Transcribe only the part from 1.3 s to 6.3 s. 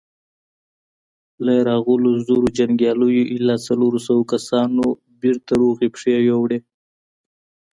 له راغلو زرو جنګياليو ايله څلورو سوو کسانو بېرته روغي پښې